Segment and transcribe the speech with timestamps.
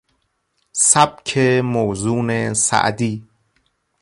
[0.73, 3.23] سبک موزون سعدی